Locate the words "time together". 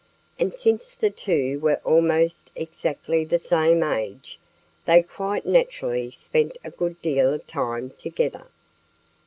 7.45-8.47